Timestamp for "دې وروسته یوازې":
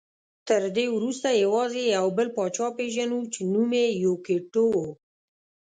0.75-1.81